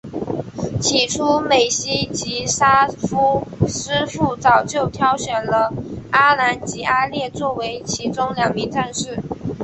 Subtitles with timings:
[0.79, 5.71] 起初美希及沙夫师傅早就挑选了
[6.09, 9.19] 阿兰及阿烈作为其中两名战士。